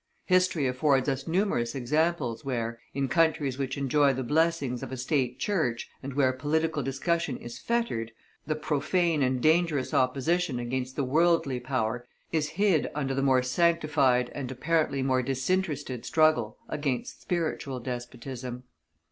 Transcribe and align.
History 0.25 0.65
affords 0.65 1.07
us 1.07 1.27
numerous 1.27 1.75
examples 1.75 2.43
where, 2.43 2.79
in 2.91 3.07
countries 3.07 3.59
which 3.59 3.77
enjoy 3.77 4.13
the 4.13 4.23
blessings 4.23 4.81
of 4.81 4.91
a 4.91 4.97
State 4.97 5.37
Church, 5.37 5.91
and 6.01 6.15
where 6.15 6.33
political 6.33 6.81
discussion 6.81 7.37
is 7.37 7.59
fettered, 7.59 8.11
the 8.47 8.55
profane 8.55 9.21
and 9.21 9.39
dangerous 9.39 9.93
opposition 9.93 10.57
against 10.57 10.95
the 10.95 11.03
worldly 11.03 11.59
power 11.59 12.07
is 12.31 12.49
hid 12.49 12.89
under 12.95 13.13
the 13.13 13.21
more 13.21 13.43
sanctified 13.43 14.31
and 14.33 14.49
apparently 14.49 15.03
more 15.03 15.21
disinterested 15.21 16.03
struggle 16.03 16.57
against 16.67 17.21
spiritual 17.21 17.79
despotism. 17.79 18.63